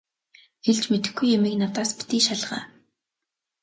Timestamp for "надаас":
1.59-1.89